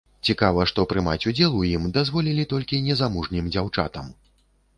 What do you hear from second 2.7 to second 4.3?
незамужнім дзяўчатам.